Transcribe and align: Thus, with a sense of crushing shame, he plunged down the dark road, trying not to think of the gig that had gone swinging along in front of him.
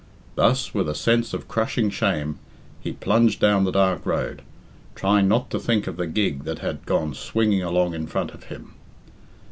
Thus, 0.33 0.73
with 0.73 0.89
a 0.89 0.95
sense 0.95 1.31
of 1.31 1.47
crushing 1.47 1.91
shame, 1.91 2.39
he 2.79 2.93
plunged 2.93 3.39
down 3.39 3.65
the 3.65 3.71
dark 3.71 4.03
road, 4.03 4.41
trying 4.95 5.27
not 5.27 5.51
to 5.51 5.59
think 5.59 5.85
of 5.85 5.97
the 5.97 6.07
gig 6.07 6.43
that 6.45 6.57
had 6.57 6.87
gone 6.87 7.13
swinging 7.13 7.61
along 7.61 7.93
in 7.93 8.07
front 8.07 8.31
of 8.31 8.45
him. 8.45 8.73